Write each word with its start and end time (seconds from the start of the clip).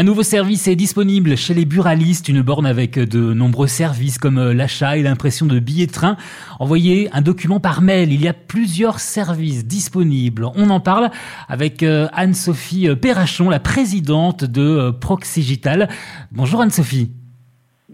Un 0.00 0.04
nouveau 0.04 0.22
service 0.22 0.66
est 0.66 0.76
disponible 0.76 1.36
chez 1.36 1.52
les 1.52 1.66
buralistes, 1.66 2.30
une 2.30 2.40
borne 2.40 2.64
avec 2.64 2.98
de 2.98 3.34
nombreux 3.34 3.66
services 3.66 4.16
comme 4.16 4.38
euh, 4.38 4.54
l'achat 4.54 4.96
et 4.96 5.02
l'impression 5.02 5.44
de 5.44 5.58
billets 5.58 5.86
de 5.86 5.92
train. 5.92 6.16
Envoyez 6.58 7.10
un 7.12 7.20
document 7.20 7.60
par 7.60 7.82
mail, 7.82 8.10
il 8.10 8.22
y 8.22 8.26
a 8.26 8.32
plusieurs 8.32 8.98
services 8.98 9.66
disponibles. 9.66 10.46
On 10.54 10.70
en 10.70 10.80
parle 10.80 11.10
avec 11.50 11.82
euh, 11.82 12.08
Anne-Sophie 12.14 12.88
Perrachon, 12.96 13.50
la 13.50 13.60
présidente 13.60 14.42
de 14.42 14.62
euh, 14.62 14.90
Proxigital. 14.90 15.90
Bonjour 16.32 16.62
Anne-Sophie. 16.62 17.10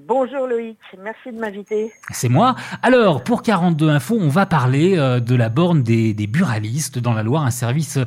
Bonjour 0.09 0.47
Loïc, 0.47 0.79
merci 1.03 1.33
de 1.33 1.41
m'inviter. 1.41 1.93
C'est 2.13 2.29
moi. 2.29 2.55
Alors, 2.81 3.25
pour 3.25 3.43
42 3.43 3.89
Infos, 3.89 4.17
on 4.17 4.29
va 4.29 4.47
parler 4.47 4.97
euh, 4.97 5.19
de 5.19 5.35
la 5.35 5.49
borne 5.49 5.83
des, 5.83 6.15
buralistes 6.29 7.01
dans 7.01 7.13
la 7.13 7.25
Loire, 7.25 7.43
un 7.43 7.51
service 7.51 7.99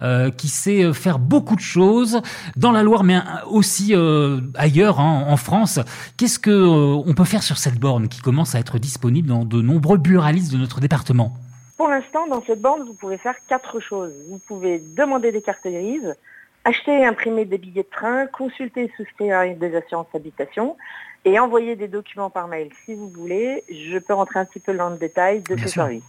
euh, 0.00 0.30
qui 0.30 0.46
sait 0.46 0.84
euh, 0.84 0.92
faire 0.92 1.18
beaucoup 1.18 1.56
de 1.56 1.60
choses 1.60 2.22
dans 2.54 2.70
la 2.70 2.84
Loire, 2.84 3.02
mais 3.02 3.18
aussi 3.50 3.92
ailleurs, 4.54 5.00
hein, 5.00 5.24
en 5.26 5.36
France. 5.36 5.80
Qu'est-ce 6.16 6.38
que 6.38 6.52
on 6.52 7.12
peut 7.14 7.24
faire 7.24 7.42
sur 7.42 7.58
cette 7.58 7.80
borne 7.80 8.06
qui 8.06 8.20
commence 8.20 8.54
à 8.54 8.60
être 8.60 8.78
disponible 8.78 9.28
dans 9.28 9.44
de 9.44 9.60
nombreux 9.60 9.98
buralistes 9.98 10.52
de 10.52 10.58
notre 10.58 10.78
département? 10.78 11.32
Pour 11.76 11.88
l'instant, 11.88 12.28
dans 12.28 12.42
cette 12.42 12.62
borne, 12.62 12.84
vous 12.84 12.94
pouvez 12.94 13.18
faire 13.18 13.34
quatre 13.48 13.80
choses. 13.80 14.12
Vous 14.30 14.38
pouvez 14.38 14.80
demander 14.96 15.32
des 15.32 15.42
cartes 15.42 15.66
grises, 15.66 16.14
acheter 16.64 17.00
et 17.00 17.04
imprimer 17.04 17.44
des 17.46 17.58
billets 17.58 17.82
de 17.82 17.88
train, 17.90 18.26
consulter 18.26 18.84
et 18.84 18.92
souscrire 18.96 19.56
des 19.56 19.74
assurances 19.74 20.06
habitation, 20.14 20.76
et 21.24 21.38
envoyer 21.38 21.76
des 21.76 21.88
documents 21.88 22.30
par 22.30 22.48
mail 22.48 22.70
si 22.84 22.94
vous 22.94 23.08
voulez. 23.08 23.64
Je 23.68 23.98
peux 23.98 24.14
rentrer 24.14 24.38
un 24.38 24.44
petit 24.44 24.60
peu 24.60 24.74
dans 24.74 24.90
le 24.90 24.96
détail 24.96 25.40
de 25.42 25.56
ce 25.56 25.68
service. 25.68 26.04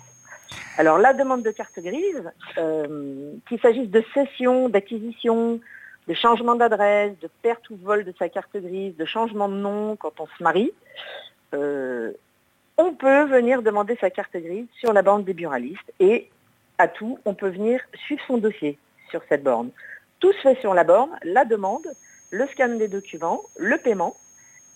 Alors 0.78 0.98
la 0.98 1.14
demande 1.14 1.44
de 1.44 1.52
carte 1.52 1.80
grise, 1.80 2.24
euh, 2.58 3.34
qu'il 3.48 3.60
s'agisse 3.60 3.90
de 3.90 4.04
cession, 4.14 4.70
d'acquisition, 4.70 5.60
de 6.08 6.14
changement 6.14 6.56
d'adresse, 6.56 7.14
de 7.22 7.30
perte 7.42 7.70
ou 7.70 7.78
vol 7.78 8.04
de 8.04 8.14
sa 8.18 8.30
carte 8.30 8.56
grise, 8.56 8.96
de 8.96 9.06
changement 9.06 9.50
de 9.50 9.56
nom 9.56 9.96
quand 9.96 10.20
on 10.20 10.26
se 10.26 10.44
marie, 10.44 10.72
euh, 11.54 12.12
on 12.78 12.94
peut 12.94 13.26
venir 13.26 13.62
demander 13.62 13.98
sa 14.00 14.10
carte 14.10 14.36
grise 14.36 14.68
sur 14.80 14.94
la 14.94 15.02
borne 15.02 15.24
des 15.24 15.34
buralistes 15.34 15.94
et 16.00 16.30
à 16.78 16.88
tout, 16.88 17.20
on 17.26 17.34
peut 17.34 17.50
venir 17.50 17.82
suivre 18.06 18.22
son 18.26 18.38
dossier 18.38 18.80
sur 19.10 19.22
cette 19.28 19.44
borne. 19.44 19.70
Tout 20.20 20.32
se 20.34 20.40
fait 20.40 20.62
sur 20.62 20.74
la 20.74 20.84
borne, 20.84 21.12
la 21.24 21.46
demande, 21.46 21.88
le 22.32 22.48
scan 22.48 22.78
des 22.78 22.88
documents, 22.88 23.42
le 23.58 23.78
paiement 23.78 24.16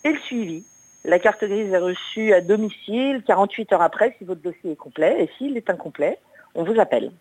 et 0.04 0.12
le 0.12 0.20
suivi. 0.20 0.64
La 1.06 1.20
carte 1.20 1.44
grise 1.44 1.72
est 1.72 1.78
reçue 1.78 2.34
à 2.34 2.42
domicile 2.42 3.24
48 3.28 3.74
heures 3.74 3.82
après 3.82 4.16
si 4.18 4.24
votre 4.24 4.42
dossier 4.42 4.72
est 4.72 4.76
complet 4.76 5.24
et 5.24 5.30
s'il 5.38 5.58
est 5.58 5.70
incomplet, 5.70 6.18
on 6.56 6.64
vous 6.64 6.80
appelle. 6.80 7.12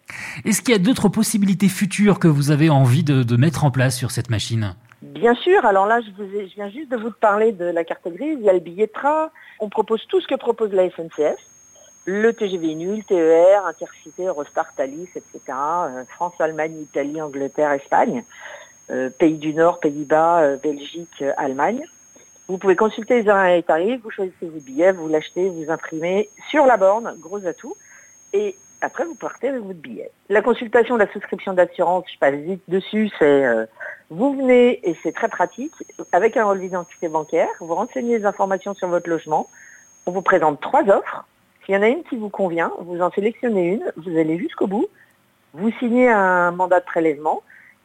Est-ce 0.44 0.62
qu'il 0.62 0.72
y 0.72 0.76
a 0.76 0.80
d'autres 0.80 1.08
possibilités 1.08 1.68
futures 1.68 2.18
que 2.18 2.28
vous 2.28 2.50
avez 2.50 2.70
envie 2.70 3.02
de, 3.02 3.36
mettre 3.36 3.64
en 3.64 3.70
place 3.70 3.96
sur 3.96 4.10
cette 4.10 4.30
machine? 4.30 4.74
Bien 5.00 5.34
sûr, 5.34 5.64
alors 5.64 5.86
là 5.86 6.00
je, 6.00 6.10
vous 6.16 6.30
je, 6.30 6.54
viens 6.54 6.68
juste 6.68 6.90
de 6.90 6.96
vous 6.96 7.10
parler 7.10 7.50
de 7.50 7.64
la 7.64 7.82
carte 7.82 8.06
grise, 8.06 8.36
il 8.38 8.44
y 8.44 8.48
a 8.48 8.52
le 8.52 8.60
billet 8.60 8.86
de 8.86 8.92
train, 8.92 9.30
on 9.58 9.68
propose 9.68 10.06
tout 10.06 10.20
ce 10.20 10.28
que 10.28 10.36
propose 10.36 10.72
la 10.72 10.88
SNCF, 10.88 11.38
le 12.04 12.32
TGV 12.32 12.74
nul, 12.74 13.04
TER, 13.04 13.66
Intercité, 13.66 14.26
Eurostar, 14.26 14.72
Thalys, 14.74 15.08
etc. 15.14 15.40
Euh, 15.48 16.04
France, 16.08 16.34
Allemagne, 16.38 16.80
Italie, 16.80 17.20
Angleterre, 17.20 17.72
Espagne, 17.72 18.24
euh, 18.90 19.10
pays 19.10 19.38
du 19.38 19.54
Nord, 19.54 19.80
Pays-Bas, 19.80 20.40
euh, 20.40 20.56
Belgique, 20.56 21.24
Allemagne. 21.36 21.84
Vous 22.48 22.58
pouvez 22.58 22.76
consulter 22.76 23.22
les 23.22 23.28
horaires 23.28 23.56
et 23.56 23.62
tarifs, 23.62 24.00
vous 24.02 24.10
choisissez 24.10 24.46
vos 24.46 24.60
billets, 24.60 24.92
vous 24.92 25.08
l'achetez, 25.08 25.48
vous 25.48 25.70
imprimez 25.70 26.28
sur 26.50 26.66
la 26.66 26.76
borne, 26.76 27.16
gros 27.18 27.46
atout, 27.46 27.76
et 28.32 28.56
après 28.80 29.04
vous 29.04 29.14
partez 29.14 29.48
avec 29.48 29.62
votre 29.62 29.78
billet. 29.78 30.10
La 30.28 30.42
consultation 30.42 30.96
de 30.96 31.04
la 31.04 31.12
souscription 31.12 31.52
d'assurance, 31.52 32.04
je 32.12 32.18
passe 32.18 32.34
vite 32.34 32.62
dessus, 32.68 33.10
c'est 33.18 33.44
euh, 33.44 33.64
vous 34.10 34.34
venez, 34.34 34.86
et 34.88 34.96
c'est 35.02 35.12
très 35.12 35.28
pratique, 35.28 35.72
avec 36.10 36.36
un 36.36 36.44
relevé 36.44 36.66
d'identité 36.66 37.08
bancaire, 37.08 37.48
vous 37.60 37.74
renseignez 37.74 38.18
les 38.18 38.24
informations 38.26 38.74
sur 38.74 38.88
votre 38.88 39.08
logement, 39.08 39.48
on 40.06 40.10
vous 40.10 40.22
présente 40.22 40.60
trois 40.60 40.82
offres, 40.90 41.24
s'il 41.64 41.76
y 41.76 41.78
en 41.78 41.82
a 41.82 41.88
une 41.88 42.02
qui 42.02 42.16
vous 42.16 42.28
convient, 42.28 42.72
vous 42.80 43.00
en 43.00 43.10
sélectionnez 43.12 43.68
une, 43.68 43.92
vous 43.96 44.18
allez 44.18 44.36
jusqu'au 44.36 44.66
bout, 44.66 44.88
vous 45.54 45.70
signez 45.78 46.10
un 46.10 46.50
mandat 46.50 46.80
de 46.80 46.84
prélèvement, 46.84 47.42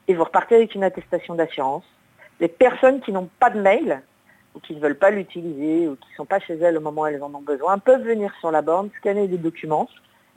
et 0.08 0.16
vous 0.16 0.24
repartez 0.24 0.56
avec 0.56 0.74
une 0.74 0.84
attestation 0.84 1.36
d'assurance. 1.36 1.84
Les 2.40 2.48
personnes 2.48 3.02
qui 3.02 3.12
n'ont 3.12 3.30
pas 3.40 3.50
de 3.50 3.60
mail, 3.60 4.02
ou 4.58 4.60
qui 4.60 4.76
ne 4.76 4.80
veulent 4.80 4.98
pas 4.98 5.12
l'utiliser 5.12 5.88
ou 5.88 5.96
qui 5.96 6.10
ne 6.12 6.16
sont 6.16 6.26
pas 6.26 6.40
chez 6.40 6.56
elles 6.56 6.78
au 6.78 6.82
moment 6.82 7.04
où 7.04 7.06
elles 7.06 7.22
en 7.22 7.34
ont 7.34 7.42
besoin 7.42 7.78
peuvent 7.78 8.02
venir 8.02 8.34
sur 8.40 8.50
la 8.52 8.64
borne, 8.64 8.90
scanner 8.98 9.28
des 9.28 9.38
documents 9.38 9.88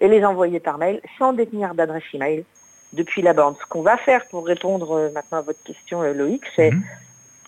et 0.00 0.08
les 0.08 0.24
envoyer 0.24 0.60
par 0.60 0.76
mail 0.76 1.00
sans 1.18 1.32
détenir 1.32 1.74
d'adresse 1.74 2.04
email 2.12 2.44
depuis 2.92 3.22
la 3.22 3.32
borne. 3.32 3.54
Ce 3.60 3.66
qu'on 3.66 3.82
va 3.82 3.96
faire 3.96 4.26
pour 4.28 4.46
répondre 4.46 4.92
euh, 4.92 5.10
maintenant 5.10 5.38
à 5.38 5.42
votre 5.42 5.62
question 5.62 6.02
euh, 6.02 6.12
Loïc, 6.12 6.42
c'est 6.54 6.70
mhm. 6.70 6.82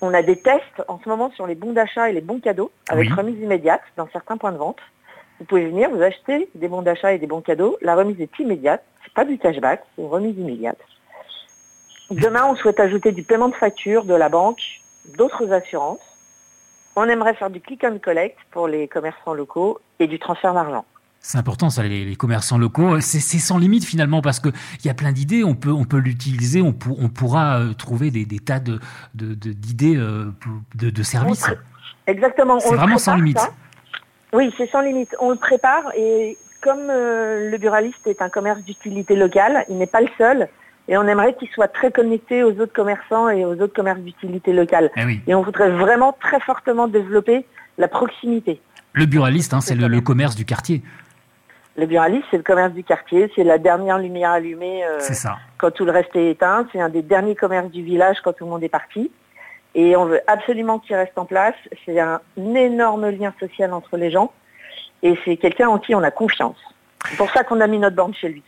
on 0.00 0.14
a 0.14 0.22
des 0.22 0.36
tests 0.36 0.82
en 0.88 0.98
ce 0.98 1.08
moment 1.08 1.30
sur 1.32 1.46
les 1.46 1.54
bons 1.54 1.72
d'achat 1.72 2.08
et 2.08 2.12
les 2.12 2.20
bons 2.22 2.40
cadeaux 2.40 2.70
avec 2.88 3.10
remise 3.12 3.38
immédiate 3.38 3.82
dans 3.96 4.08
certains 4.10 4.38
points 4.38 4.52
de 4.52 4.58
vente. 4.58 4.80
Vous 5.38 5.44
pouvez 5.44 5.66
venir, 5.66 5.90
vous 5.90 6.02
acheter 6.02 6.48
des 6.54 6.68
bons 6.68 6.82
d'achat 6.82 7.12
et 7.12 7.18
des 7.18 7.26
bons 7.26 7.40
cadeaux. 7.42 7.76
La 7.82 7.96
remise 7.96 8.20
est 8.20 8.38
immédiate. 8.38 8.82
C'est 9.04 9.12
pas 9.12 9.24
du 9.24 9.36
cashback, 9.38 9.82
c'est 9.94 10.02
une 10.02 10.08
remise 10.08 10.38
immédiate. 10.38 10.78
Demain, 12.10 12.46
on 12.46 12.54
souhaite 12.54 12.78
ajouter 12.78 13.12
du 13.12 13.24
paiement 13.24 13.48
de 13.48 13.54
facture 13.54 14.04
de 14.04 14.14
la 14.14 14.28
banque, 14.28 14.60
d'autres 15.16 15.52
assurances 15.52 16.11
on 16.96 17.04
aimerait 17.04 17.34
faire 17.34 17.50
du 17.50 17.60
click 17.60 17.84
and 17.84 17.98
collect 18.02 18.36
pour 18.50 18.68
les 18.68 18.88
commerçants 18.88 19.34
locaux 19.34 19.80
et 19.98 20.06
du 20.06 20.18
transfert 20.18 20.54
d'argent. 20.54 20.84
C'est 21.20 21.38
important 21.38 21.70
ça, 21.70 21.84
les, 21.84 22.16
commerçants 22.16 22.58
locaux. 22.58 23.00
C'est 23.00 23.20
sans 23.20 23.56
limite 23.56 23.84
finalement 23.84 24.22
parce 24.22 24.40
qu'il 24.40 24.52
y 24.84 24.88
a 24.88 24.94
plein 24.94 25.12
d'idées. 25.12 25.44
On 25.44 25.54
peut, 25.54 25.70
on 25.70 25.84
peut 25.84 25.98
l'utiliser. 25.98 26.60
On, 26.60 26.74
on, 26.98 27.08
pourra 27.08 27.60
euh, 27.60 27.74
trouver 27.74 28.10
des, 28.10 28.26
tas 28.40 28.58
de 28.58 28.80
d'idées 29.14 29.96
euh, 29.96 30.32
de, 30.74 30.90
de, 30.90 31.02
services. 31.04 31.46
Exactement. 32.08 32.58
C'est 32.58 32.74
vraiment 32.74 32.98
sans 32.98 33.14
limite. 33.14 33.38
Oui, 34.32 34.52
c'est 34.56 34.68
sans 34.68 34.80
limite. 34.80 35.14
On 35.20 35.30
le 35.30 35.36
prépare 35.36 35.92
et 35.96 36.36
comme 36.60 36.88
euh, 36.90 37.50
le 37.50 37.58
buraliste 37.58 38.06
est 38.06 38.22
un 38.22 38.28
commerce 38.28 38.62
d'utilité 38.62 39.14
locale, 39.14 39.64
il 39.68 39.76
n'est 39.78 39.86
pas 39.86 40.00
le 40.00 40.08
seul. 40.16 40.48
Et 40.88 40.96
on 40.96 41.06
aimerait 41.06 41.34
qu'il 41.34 41.48
soit 41.48 41.68
très 41.68 41.92
connecté 41.92 42.42
aux 42.42 42.58
autres 42.60 42.72
commerçants 42.72 43.28
et 43.28 43.44
aux 43.44 43.60
autres 43.60 43.74
commerces 43.74 44.00
d'utilité 44.00 44.52
locale. 44.52 44.90
Eh 44.96 45.20
et 45.30 45.34
on 45.34 45.42
voudrait 45.42 45.70
vraiment 45.70 46.16
très 46.20 46.40
fortement 46.40 46.88
développer 46.88 47.46
la 47.78 47.88
proximité. 47.88 48.60
Le 48.92 49.06
buraliste, 49.06 49.54
hein, 49.54 49.60
c'est 49.60 49.74
le, 49.74 50.00
commerce 50.00 50.34
du 50.34 50.44
quartier. 50.44 50.82
Le 51.76 51.86
buraliste, 51.86 52.24
c'est 52.30 52.36
le 52.36 52.42
commerce 52.42 52.72
du 52.72 52.84
quartier, 52.84 53.32
c'est 53.34 53.44
la 53.44 53.58
dernière 53.58 53.98
lumière 53.98 54.32
allumée 54.32 54.84
euh, 54.84 54.98
quand 55.56 55.70
tout 55.70 55.86
le 55.86 55.92
reste 55.92 56.14
est 56.14 56.30
éteint. 56.30 56.66
C'est 56.72 56.80
un 56.80 56.90
des 56.90 57.02
derniers 57.02 57.34
commerces 57.34 57.70
du 57.70 57.82
village 57.82 58.18
quand 58.22 58.34
tout 58.34 58.44
le 58.44 58.50
monde 58.50 58.62
est 58.62 58.68
parti. 58.68 59.10
Et 59.74 59.96
on 59.96 60.04
veut 60.04 60.20
absolument 60.26 60.78
qu'il 60.78 60.96
reste 60.96 61.16
en 61.16 61.24
place. 61.24 61.54
C'est 61.86 61.98
un 61.98 62.20
énorme 62.36 63.08
lien 63.08 63.32
social 63.40 63.72
entre 63.72 63.96
les 63.96 64.10
gens. 64.10 64.32
Et 65.02 65.18
c'est 65.24 65.36
quelqu'un 65.38 65.68
en 65.68 65.78
qui 65.78 65.94
on 65.94 66.02
a 66.02 66.10
confiance. 66.10 66.58
C'est 67.08 67.16
pour 67.16 67.30
ça 67.30 67.42
qu'on 67.42 67.60
a 67.60 67.66
mis 67.66 67.78
notre 67.78 67.96
borne 67.96 68.14
chez 68.14 68.28
lui. 68.28 68.44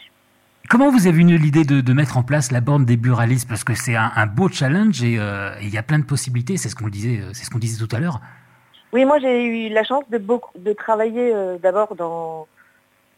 Comment 0.70 0.90
vous 0.90 1.06
avez 1.06 1.20
eu 1.20 1.36
l'idée 1.36 1.64
de, 1.64 1.92
mettre 1.92 2.16
en 2.16 2.22
place 2.22 2.50
la 2.50 2.62
borne 2.62 2.86
des 2.86 2.96
buralistes? 2.96 3.46
Parce 3.46 3.64
que 3.64 3.74
c'est 3.74 3.96
un, 3.96 4.26
beau 4.26 4.48
challenge 4.48 5.02
euh, 5.02 5.54
et 5.60 5.64
il 5.64 5.74
y 5.74 5.76
a 5.76 5.82
plein 5.82 5.98
de 5.98 6.04
possibilités. 6.04 6.56
C'est 6.56 6.70
ce 6.70 6.74
qu'on 6.74 6.88
disait, 6.88 7.20
euh, 7.20 7.30
c'est 7.34 7.44
ce 7.44 7.50
qu'on 7.50 7.58
disait 7.58 7.84
tout 7.84 7.94
à 7.94 8.00
l'heure. 8.00 8.20
Oui, 8.92 9.04
moi 9.04 9.18
j'ai 9.18 9.44
eu 9.44 9.68
la 9.68 9.84
chance 9.84 10.04
de 10.08 10.72
travailler 10.72 11.34
euh, 11.34 11.58
d'abord 11.58 11.94
dans 11.96 12.46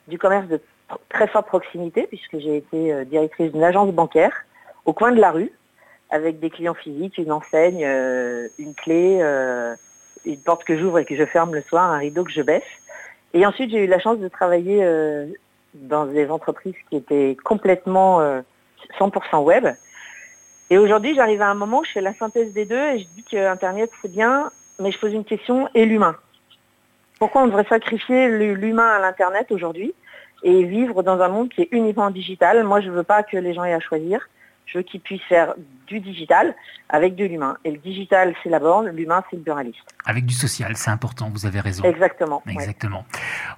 du 0.08 0.18
commerce 0.18 0.48
de 0.48 0.60
très 1.08 1.28
forte 1.28 1.46
proximité, 1.46 2.06
puisque 2.08 2.38
j'ai 2.38 2.56
été 2.56 3.04
directrice 3.06 3.52
d'une 3.52 3.64
agence 3.64 3.92
bancaire 3.92 4.32
au 4.84 4.92
coin 4.92 5.12
de 5.12 5.20
la 5.20 5.30
rue, 5.30 5.52
avec 6.10 6.40
des 6.40 6.50
clients 6.50 6.74
physiques, 6.74 7.18
une 7.18 7.32
enseigne, 7.32 7.84
une 8.58 8.74
clé, 8.74 9.20
une 10.24 10.38
porte 10.38 10.62
que 10.62 10.78
j'ouvre 10.78 11.00
et 11.00 11.04
que 11.04 11.16
je 11.16 11.24
ferme 11.24 11.54
le 11.54 11.62
soir, 11.62 11.90
un 11.90 11.98
rideau 11.98 12.22
que 12.22 12.30
je 12.30 12.42
baisse. 12.42 12.62
Et 13.34 13.44
ensuite 13.44 13.70
j'ai 13.70 13.84
eu 13.84 13.88
la 13.88 13.98
chance 13.98 14.20
de 14.20 14.28
travailler 14.28 14.84
dans 15.82 16.06
des 16.06 16.30
entreprises 16.30 16.74
qui 16.88 16.96
étaient 16.96 17.36
complètement 17.44 18.20
100% 18.20 18.42
euh, 19.00 19.38
web. 19.38 19.66
Et 20.70 20.78
aujourd'hui, 20.78 21.14
j'arrive 21.14 21.42
à 21.42 21.48
un 21.48 21.54
moment 21.54 21.80
où 21.80 21.84
je 21.84 21.92
fais 21.92 22.00
la 22.00 22.14
synthèse 22.14 22.52
des 22.52 22.64
deux 22.64 22.76
et 22.76 22.98
je 22.98 23.06
dis 23.14 23.24
que 23.24 23.36
Internet, 23.36 23.90
c'est 24.02 24.10
bien, 24.10 24.50
mais 24.80 24.90
je 24.90 24.98
pose 24.98 25.12
une 25.12 25.24
question, 25.24 25.68
et 25.74 25.86
l'humain? 25.86 26.16
Pourquoi 27.18 27.42
on 27.42 27.46
devrait 27.46 27.66
sacrifier 27.68 28.28
l'humain 28.28 28.88
à 28.88 28.98
l'Internet 28.98 29.50
aujourd'hui 29.50 29.94
et 30.42 30.64
vivre 30.64 31.02
dans 31.02 31.20
un 31.20 31.28
monde 31.28 31.48
qui 31.48 31.62
est 31.62 31.68
uniquement 31.70 32.10
digital? 32.10 32.62
Moi, 32.64 32.80
je 32.80 32.88
ne 32.88 32.92
veux 32.92 33.04
pas 33.04 33.22
que 33.22 33.36
les 33.36 33.54
gens 33.54 33.64
aient 33.64 33.72
à 33.72 33.80
choisir. 33.80 34.28
Je 34.66 34.78
veux 34.78 34.82
qu'ils 34.82 35.00
puissent 35.00 35.22
faire 35.22 35.54
du 35.86 36.00
digital 36.00 36.54
avec 36.88 37.16
de 37.16 37.24
l'humain. 37.24 37.56
Et 37.64 37.70
le 37.70 37.78
digital, 37.78 38.34
c'est 38.42 38.48
la 38.48 38.60
borne, 38.60 38.88
l'humain, 38.88 39.22
c'est 39.30 39.36
le 39.36 39.42
buraliste. 39.42 39.78
Avec 40.04 40.24
du 40.24 40.34
social, 40.34 40.76
c'est 40.76 40.90
important, 40.90 41.30
vous 41.32 41.46
avez 41.46 41.60
raison. 41.60 41.84
Exactement. 41.84 42.42
Exactement. 42.46 43.04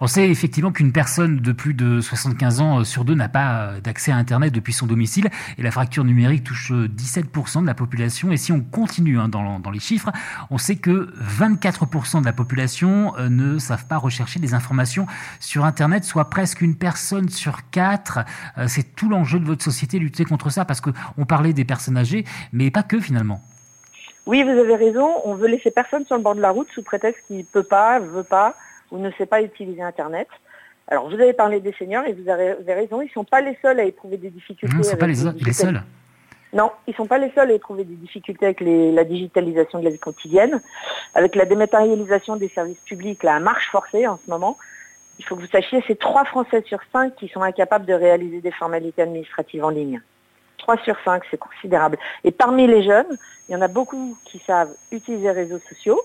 On 0.00 0.06
sait 0.06 0.28
effectivement 0.30 0.72
qu'une 0.72 0.92
personne 0.92 1.38
de 1.38 1.52
plus 1.52 1.75
de 1.75 2.00
75 2.00 2.60
ans 2.60 2.78
euh, 2.78 2.84
sur 2.84 3.04
deux 3.04 3.14
n'a 3.14 3.28
pas 3.28 3.60
euh, 3.60 3.80
d'accès 3.80 4.12
à 4.12 4.16
Internet 4.16 4.52
depuis 4.52 4.72
son 4.72 4.86
domicile 4.86 5.28
et 5.58 5.62
la 5.62 5.70
fracture 5.70 6.04
numérique 6.04 6.44
touche 6.44 6.72
17% 6.72 7.58
euh, 7.58 7.60
de 7.60 7.66
la 7.66 7.75
population. 7.75 8.32
Et 8.32 8.36
si 8.36 8.52
on 8.52 8.60
continue 8.60 9.19
hein, 9.19 9.28
dans, 9.28 9.58
dans, 9.58 9.70
les 9.70 9.80
chiffres, 9.80 10.10
on 10.50 10.56
sait 10.56 10.76
que 10.76 11.12
24% 11.22 12.20
de 12.20 12.25
la 12.25 12.32
population 12.32 13.12
ne 13.19 13.58
savent 13.58 13.86
pas 13.86 13.98
rechercher 13.98 14.40
des 14.40 14.54
informations 14.54 15.06
sur 15.40 15.64
Internet, 15.64 16.04
soit 16.04 16.30
presque 16.30 16.62
une 16.62 16.76
personne 16.76 17.28
sur 17.28 17.69
quatre. 17.70 18.20
C'est 18.66 18.94
tout 18.94 19.08
l'enjeu 19.08 19.38
de 19.38 19.44
votre 19.44 19.62
société, 19.62 19.98
lutter 19.98 20.25
contre 20.25 20.50
ça, 20.50 20.64
parce 20.64 20.80
qu'on 20.80 21.25
parlait 21.26 21.52
des 21.52 21.64
personnes 21.64 21.96
âgées, 21.96 22.18
mais 22.53 22.70
pas 22.70 22.82
que 22.82 23.00
finalement. 23.00 23.41
Oui, 24.26 24.43
vous 24.43 24.50
avez 24.50 24.76
raison. 24.76 25.09
On 25.25 25.35
veut 25.35 25.49
laisser 25.49 25.70
personne 25.70 26.05
sur 26.05 26.17
le 26.17 26.23
bord 26.23 26.35
de 26.35 26.41
la 26.41 26.50
route 26.50 26.69
sous 26.75 26.82
prétexte 26.82 27.23
qu'il 27.26 27.38
ne 27.38 27.43
peut 27.43 27.62
pas, 27.62 27.99
veut 27.99 28.23
pas 28.23 28.55
ou 28.91 28.99
ne 28.99 29.11
sait 29.12 29.26
pas 29.26 29.43
utiliser 29.43 29.82
Internet. 29.82 30.29
Alors, 30.87 31.09
vous 31.09 31.15
avez 31.15 31.32
parlé 31.32 31.61
des 31.61 31.73
seniors 31.79 32.05
et 32.05 32.12
vous 32.12 32.29
avez 32.29 32.75
raison. 32.75 33.00
Ils 33.00 33.06
ne 33.06 33.11
sont 33.11 33.25
pas 33.25 33.41
les 33.41 33.56
seuls 33.61 33.81
à 33.81 33.85
éprouver 33.85 34.17
des 34.17 34.31
difficultés. 34.31 34.75
Non, 34.75 34.82
sont 34.82 34.97
pas 34.97 35.06
les, 35.06 35.15
seuls. 35.15 35.82
Non, 36.53 36.70
ils 36.87 36.91
ne 36.91 36.97
sont 36.97 37.06
pas 37.06 37.19
les 37.19 37.31
seuls 37.31 37.50
à 37.50 37.55
éprouver 37.55 37.85
des 37.85 37.94
difficultés 37.94 38.47
avec 38.47 38.61
la 38.61 39.05
digitalisation 39.05 39.79
de 39.81 39.85
la 39.85 39.91
vie 39.91 39.99
quotidienne, 39.99 40.62
avec 41.14 41.35
la 41.35 41.44
dématérialisation 41.44 42.37
des 42.37 42.49
services 42.49 42.81
publics, 42.87 43.23
la 43.23 43.38
marche 43.38 43.71
forcée 43.71 44.06
en 44.06 44.19
ce 44.25 44.31
moment. 44.31 44.56
Il 45.19 45.25
faut 45.25 45.37
que 45.37 45.43
vous 45.43 45.49
sachiez, 45.49 45.82
c'est 45.87 45.99
3 45.99 46.25
Français 46.25 46.62
sur 46.67 46.79
5 46.93 47.17
qui 47.17 47.29
sont 47.29 47.43
incapables 47.43 47.85
de 47.85 47.93
réaliser 47.93 48.41
des 48.41 48.53
formalités 48.53 49.03
administratives 49.03 49.64
en 49.64 49.71
ligne. 49.71 50.00
3 50.58 50.76
sur 50.78 50.96
5, 51.05 51.22
c'est 51.31 51.38
considérable. 51.38 51.99
Et 52.25 52.31
parmi 52.31 52.66
les 52.66 52.82
jeunes, 52.82 53.16
il 53.49 53.52
y 53.52 53.56
en 53.56 53.62
a 53.62 53.69
beaucoup 53.69 54.16
qui 54.25 54.40
savent 54.46 54.75
utiliser 54.93 55.25
les 55.25 55.32
réseaux 55.32 55.60
sociaux, 55.69 56.00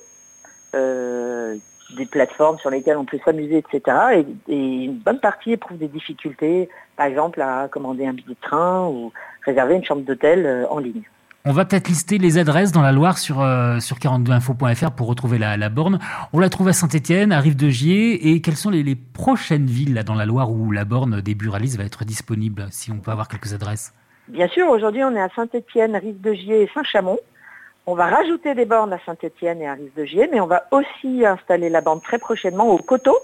euh, 0.76 1.56
des 1.98 2.06
plateformes 2.06 2.58
sur 2.60 2.70
lesquelles 2.70 2.98
on 2.98 3.06
peut 3.06 3.20
s'amuser, 3.24 3.58
etc. 3.58 4.26
Et, 4.48 4.56
une 4.56 4.98
bonne 4.98 5.20
partie 5.20 5.52
éprouvent 5.52 5.78
des 5.78 5.88
difficultés, 5.88 6.70
par 6.96 7.06
exemple 7.06 7.42
à 7.42 7.68
commander 7.68 8.06
un 8.06 8.14
billet 8.14 8.30
de 8.30 8.42
train 8.42 8.88
ou 8.88 9.12
réserver 9.46 9.76
une 9.76 9.84
chambre 9.84 10.04
d'hôtel 10.04 10.46
euh, 10.46 10.66
en 10.70 10.80
ligne. 10.80 11.04
On 11.46 11.52
va 11.52 11.66
peut-être 11.66 11.90
lister 11.90 12.20
les 12.20 12.38
adresses 12.38 12.72
dans 12.72 12.82
la 12.82 12.94
Loire 12.94 13.18
sur, 13.18 13.42
euh, 13.42 13.82
sur 13.82 13.98
42info.fr 13.98 14.92
pour 14.92 15.08
retrouver 15.08 15.38
la, 15.38 15.68
borne. 15.68 16.00
On 16.32 16.40
la 16.40 16.48
trouve 16.48 16.70
à 16.70 16.74
Saint-Etienne, 16.74 17.34
à 17.34 17.42
Rive-de-Gier. 17.42 18.30
Et 18.30 18.40
quelles 18.40 18.56
sont 18.56 18.70
les, 18.70 18.96
prochaines 18.96 19.66
villes 19.66 19.94
là, 19.94 20.04
dans 20.04 20.16
la 20.16 20.26
Loire 20.26 20.50
où 20.52 20.72
la 20.72 20.86
borne 20.86 21.20
des 21.20 21.36
Buralistes 21.36 21.78
va 21.78 21.84
être 21.84 22.06
disponible, 22.06 22.68
si 22.72 22.92
on 22.92 23.00
peut 23.00 23.12
avoir 23.12 23.28
quelques 23.28 23.54
adresses? 23.54 23.94
Bien 24.28 24.48
sûr, 24.48 24.70
aujourd'hui 24.70 25.04
on 25.04 25.16
est 25.16 25.22
à 25.22 25.30
Saint-Étienne, 25.36 25.96
Rive-de-Gier 25.96 26.64
et 26.64 26.70
Saint-Chamond. 26.74 27.20
On 27.86 27.96
va 27.96 28.08
rajouter 28.08 28.56
des 28.56 28.66
bornes 28.66 28.94
à 28.94 29.00
Saint-Étienne 29.06 29.62
et 29.62 29.68
à 29.68 29.74
Rive-de-Gier, 29.74 30.30
mais 30.32 30.40
on 30.40 30.48
va 30.48 30.64
aussi 30.72 31.26
installer 31.26 31.70
la 31.70 31.82
borne 31.82 32.00
très 32.00 32.18
prochainement 32.18 32.68
au 32.70 32.78
Coteau, 32.78 33.18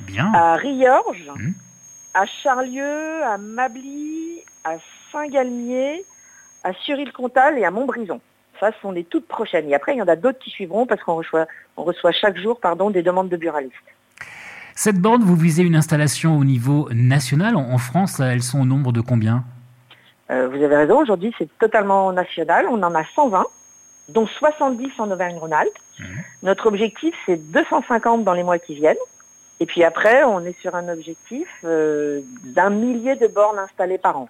Bien. 0.00 0.32
à 0.34 0.56
Riorges, 0.56 1.28
hum. 1.28 1.52
à 2.14 2.24
Charlieu, 2.24 3.22
à 3.24 3.36
Mably, 3.36 4.42
à 4.64 4.76
Saint-Galmier, 5.12 6.04
à 6.62 6.72
Sury-le-Comtal 6.72 7.58
et 7.58 7.64
à 7.64 7.70
Montbrison. 7.70 8.20
Ça, 8.58 8.72
ce 8.72 8.80
sont 8.80 8.92
les 8.92 9.04
toutes 9.04 9.28
prochaines. 9.28 9.68
Et 9.68 9.74
après, 9.74 9.94
il 9.94 9.98
y 9.98 10.02
en 10.02 10.08
a 10.08 10.16
d'autres 10.16 10.38
qui 10.38 10.48
suivront 10.48 10.86
parce 10.86 11.02
qu'on 11.02 11.16
reçoit, 11.16 11.46
on 11.76 11.84
reçoit 11.84 12.12
chaque 12.12 12.38
jour 12.38 12.60
pardon, 12.60 12.90
des 12.90 13.02
demandes 13.02 13.28
de 13.28 13.36
buralistes. 13.36 13.74
Cette 14.74 14.98
borne, 14.98 15.22
vous 15.22 15.36
visez 15.36 15.62
une 15.62 15.76
installation 15.76 16.38
au 16.38 16.44
niveau 16.44 16.88
national. 16.92 17.56
En 17.56 17.78
France, 17.78 18.20
elles 18.20 18.42
sont 18.42 18.62
au 18.62 18.64
nombre 18.64 18.92
de 18.92 19.02
combien? 19.02 19.44
Euh, 20.30 20.48
vous 20.48 20.62
avez 20.62 20.76
raison, 20.76 21.00
aujourd'hui 21.00 21.34
c'est 21.38 21.48
totalement 21.58 22.12
national, 22.12 22.66
on 22.68 22.82
en 22.82 22.94
a 22.94 23.04
120, 23.04 23.44
dont 24.08 24.26
70 24.26 24.92
en 24.98 25.10
Auvergne-Rhône-Alpes. 25.10 25.78
Mmh. 25.98 26.04
Notre 26.44 26.66
objectif 26.66 27.14
c'est 27.26 27.36
250 27.36 28.24
dans 28.24 28.34
les 28.34 28.42
mois 28.42 28.58
qui 28.58 28.74
viennent. 28.74 28.96
Et 29.60 29.66
puis 29.66 29.84
après, 29.84 30.24
on 30.24 30.40
est 30.40 30.58
sur 30.60 30.74
un 30.74 30.88
objectif 30.88 31.46
euh, 31.64 32.20
d'un 32.42 32.70
millier 32.70 33.16
de 33.16 33.26
bornes 33.26 33.58
installées 33.58 33.98
par 33.98 34.18
an. 34.18 34.28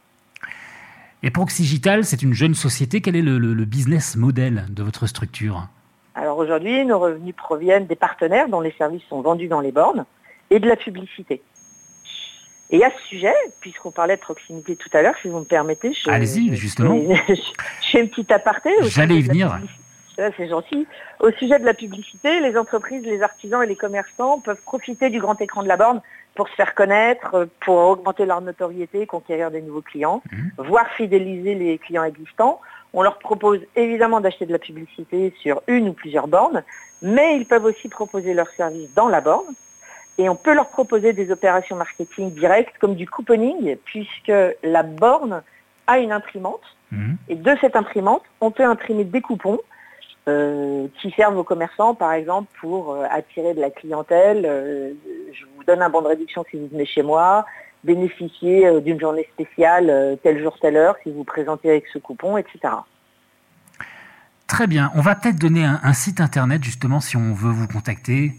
Et 1.22 1.30
Proxigital, 1.30 2.04
c'est 2.04 2.22
une 2.22 2.34
jeune 2.34 2.54
société. 2.54 3.00
Quel 3.00 3.16
est 3.16 3.22
le, 3.22 3.38
business 3.64 4.14
model 4.14 4.66
de 4.68 4.82
votre 4.82 5.06
structure? 5.06 5.66
Alors 6.14 6.36
aujourd'hui, 6.36 6.84
nos 6.84 6.98
revenus 6.98 7.34
proviennent 7.34 7.86
des 7.86 7.96
partenaires 7.96 8.48
dont 8.48 8.60
les 8.60 8.72
services 8.72 9.02
sont 9.08 9.22
vendus 9.22 9.48
dans 9.48 9.60
les 9.60 9.72
bornes 9.72 10.04
et 10.50 10.60
de 10.60 10.68
la 10.68 10.76
publicité. 10.76 11.40
Et 12.70 12.84
à 12.84 12.90
ce 12.90 13.08
sujet, 13.08 13.34
puisqu'on 13.60 13.90
parlait 13.90 14.16
de 14.16 14.20
proximité 14.20 14.76
tout 14.76 14.88
à 14.92 15.02
l'heure, 15.02 15.14
si 15.20 15.28
vous 15.28 15.38
me 15.38 15.44
permettez, 15.44 15.92
je, 15.92 16.10
Allez-y, 16.10 16.56
justement. 16.56 16.94
Je, 17.28 17.90
fais 17.90 18.00
une 18.00 18.08
petite 18.08 18.32
aparté. 18.32 18.70
J'allais 18.82 19.16
y 19.16 19.22
venir. 19.22 19.58
C'est 20.16 20.48
gentil. 20.48 20.86
Au 21.20 21.30
sujet 21.32 21.58
de 21.58 21.64
la 21.64 21.74
publicité, 21.74 22.40
les 22.40 22.56
entreprises, 22.56 23.04
les 23.04 23.22
artisans 23.22 23.62
et 23.62 23.66
les 23.66 23.76
commerçants 23.76 24.40
peuvent 24.40 24.62
profiter 24.64 25.10
du 25.10 25.20
grand 25.20 25.40
écran 25.40 25.62
de 25.62 25.68
la 25.68 25.76
borne 25.76 26.00
pour 26.34 26.48
se 26.48 26.54
faire 26.54 26.74
connaître, 26.74 27.48
pour 27.60 27.76
augmenter 27.76 28.24
leur 28.24 28.40
notoriété, 28.40 29.06
conquérir 29.06 29.50
des 29.50 29.60
nouveaux 29.60 29.82
clients, 29.82 30.22
mmh. 30.30 30.48
voire 30.58 30.88
fidéliser 30.96 31.54
les 31.54 31.78
clients 31.78 32.04
existants. 32.04 32.60
On 32.92 33.02
leur 33.02 33.18
propose 33.18 33.60
évidemment 33.74 34.20
d'acheter 34.20 34.46
de 34.46 34.52
la 34.52 34.58
publicité 34.58 35.34
sur 35.40 35.62
une 35.66 35.88
ou 35.88 35.92
plusieurs 35.92 36.28
bornes, 36.28 36.62
mais 37.02 37.36
ils 37.36 37.46
peuvent 37.46 37.64
aussi 37.64 37.88
proposer 37.88 38.34
leurs 38.34 38.50
services 38.50 38.92
dans 38.94 39.08
la 39.08 39.20
borne 39.20 39.54
et 40.18 40.28
on 40.28 40.36
peut 40.36 40.54
leur 40.54 40.68
proposer 40.68 41.12
des 41.12 41.30
opérations 41.30 41.76
marketing 41.76 42.32
directes 42.32 42.74
comme 42.80 42.94
du 42.94 43.08
couponing, 43.08 43.76
puisque 43.84 44.32
la 44.62 44.82
borne 44.82 45.42
a 45.86 45.98
une 45.98 46.12
imprimante. 46.12 46.62
Mhm. 46.92 47.16
Et 47.28 47.34
de 47.34 47.56
cette 47.60 47.76
imprimante, 47.76 48.22
on 48.40 48.50
peut 48.50 48.64
imprimer 48.64 49.04
des 49.04 49.20
coupons 49.20 49.58
euh, 50.28 50.86
qui 51.00 51.10
servent 51.10 51.36
aux 51.36 51.44
commerçants, 51.44 51.94
par 51.94 52.12
exemple, 52.12 52.48
pour 52.60 52.92
euh, 52.92 53.04
attirer 53.10 53.54
de 53.54 53.60
la 53.60 53.70
clientèle. 53.70 54.44
Euh, 54.46 54.92
je 55.32 55.44
vous 55.56 55.64
donne 55.64 55.82
un 55.82 55.90
bon 55.90 56.00
de 56.02 56.06
réduction 56.06 56.44
si 56.50 56.58
vous 56.58 56.68
venez 56.68 56.86
chez 56.86 57.02
moi, 57.02 57.44
bénéficier 57.82 58.80
d'une 58.80 59.00
journée 59.00 59.28
spéciale 59.34 60.16
tel 60.22 60.40
jour, 60.40 60.56
telle 60.58 60.76
heure, 60.76 60.96
si 61.02 61.10
vous 61.10 61.24
présentez 61.24 61.68
avec 61.68 61.86
ce 61.92 61.98
coupon, 61.98 62.38
etc. 62.38 62.60
Très 64.46 64.66
bien. 64.66 64.90
On 64.94 65.02
va 65.02 65.14
peut-être 65.14 65.38
donner 65.38 65.64
un 65.64 65.92
site 65.92 66.20
internet, 66.20 66.64
justement, 66.64 67.00
si 67.00 67.18
on 67.18 67.34
veut 67.34 67.50
vous 67.50 67.68
contacter. 67.68 68.32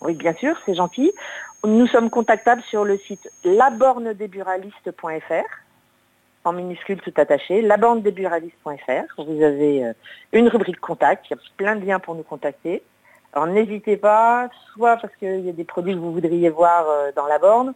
Oui, 0.00 0.14
bien 0.14 0.32
sûr, 0.34 0.56
c'est 0.64 0.74
gentil. 0.74 1.12
Nous 1.64 1.88
sommes 1.88 2.08
contactables 2.08 2.62
sur 2.62 2.84
le 2.84 2.98
site 2.98 3.28
labornedesburalistes.fr, 3.44 5.44
en 6.44 6.52
minuscule 6.52 7.00
tout 7.00 7.12
attaché, 7.16 7.62
labornedesburalistes.fr. 7.62 9.12
Vous 9.18 9.42
avez 9.42 9.84
euh, 9.84 9.92
une 10.32 10.46
rubrique 10.48 10.78
contact, 10.78 11.26
il 11.26 11.30
y 11.32 11.34
a 11.34 11.38
plein 11.56 11.74
de 11.74 11.84
liens 11.84 11.98
pour 11.98 12.14
nous 12.14 12.22
contacter. 12.22 12.84
Alors 13.32 13.48
n'hésitez 13.48 13.96
pas, 13.96 14.48
soit 14.72 14.98
parce 14.98 15.16
qu'il 15.16 15.40
y 15.40 15.48
a 15.48 15.52
des 15.52 15.64
produits 15.64 15.94
que 15.94 15.98
vous 15.98 16.12
voudriez 16.12 16.48
voir 16.48 16.88
euh, 16.88 17.10
dans 17.16 17.26
la 17.26 17.40
borne, 17.40 17.74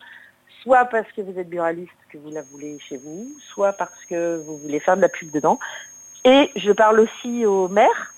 soit 0.62 0.84
parce 0.84 1.10
que 1.12 1.22
vous 1.22 1.36
êtes 1.38 1.48
buraliste, 1.48 1.90
que 2.08 2.19
vous 2.19 2.30
la 2.30 2.42
voulez 2.42 2.78
chez 2.78 2.98
vous, 2.98 3.26
soit 3.52 3.72
parce 3.72 4.04
que 4.08 4.40
vous 4.46 4.58
voulez 4.58 4.78
faire 4.78 4.96
de 4.96 5.02
la 5.02 5.08
pub 5.08 5.32
dedans. 5.32 5.58
Et 6.24 6.52
je 6.54 6.70
parle 6.70 7.00
aussi 7.00 7.44
aux 7.44 7.66
maires 7.66 8.14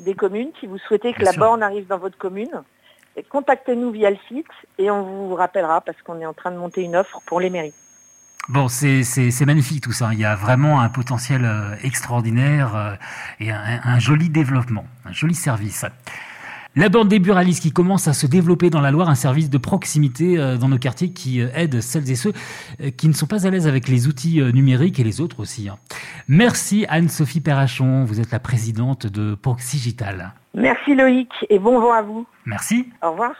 des 0.00 0.14
communes, 0.14 0.50
si 0.58 0.66
vous 0.66 0.78
souhaitez 0.78 1.12
que 1.14 1.24
la 1.24 1.30
borne 1.32 1.62
arrive 1.62 1.86
dans 1.86 1.98
votre 1.98 2.18
commune 2.18 2.64
contactez-nous 3.22 3.90
via 3.90 4.10
le 4.10 4.18
site 4.28 4.46
et 4.78 4.90
on 4.90 5.02
vous 5.02 5.34
rappellera 5.34 5.80
parce 5.80 6.00
qu'on 6.02 6.20
est 6.20 6.26
en 6.26 6.34
train 6.34 6.50
de 6.50 6.56
monter 6.56 6.82
une 6.82 6.96
offre 6.96 7.20
pour 7.26 7.40
les 7.40 7.50
mairies. 7.50 7.74
Bon, 8.48 8.68
c'est 8.68 9.44
magnifique 9.44 9.82
tout 9.82 9.92
ça. 9.92 10.10
Il 10.12 10.20
y 10.20 10.24
a 10.24 10.36
vraiment 10.36 10.80
un 10.80 10.88
potentiel 10.88 11.44
euh, 11.44 11.74
extraordinaire 11.82 12.76
euh, 12.76 12.94
et 13.40 13.50
un, 13.50 13.98
joli 13.98 14.28
développement, 14.28 14.86
un 15.04 15.12
joli 15.12 15.34
service. 15.34 15.84
La 16.76 16.88
bande 16.88 17.08
des 17.08 17.18
buralistes 17.18 17.62
qui 17.62 17.72
commence 17.72 18.06
à 18.06 18.12
se 18.12 18.26
développer 18.26 18.70
dans 18.70 18.80
la 18.80 18.92
Loire, 18.92 19.08
un 19.08 19.16
service 19.16 19.50
de 19.50 19.58
proximité 19.58 20.38
euh, 20.38 20.58
dans 20.58 20.68
nos 20.68 20.78
quartiers 20.78 21.10
qui 21.10 21.40
aide 21.40 21.80
celles 21.80 22.08
et 22.08 22.14
ceux 22.14 22.34
qui 22.96 23.08
ne 23.08 23.14
sont 23.14 23.26
pas 23.26 23.48
à 23.48 23.50
l'aise 23.50 23.66
avec 23.66 23.88
les 23.88 24.06
outils 24.06 24.40
numériques 24.40 25.00
et 25.00 25.04
les 25.04 25.20
autres 25.20 25.40
aussi. 25.40 25.68
Merci 26.28 26.86
Anne-Sophie 26.88 27.40
Perrachon, 27.40 28.04
vous 28.04 28.20
êtes 28.20 28.32
la 28.32 28.40
présidente 28.40 29.06
de 29.06 29.36
Proxigital. 29.36 30.34
Merci 30.54 30.96
Loïc 30.96 31.30
et 31.50 31.60
bon 31.60 31.78
vent 31.78 31.92
à 31.92 32.02
vous. 32.02 32.26
Merci. 32.46 32.90
Au 33.00 33.12
revoir. 33.12 33.36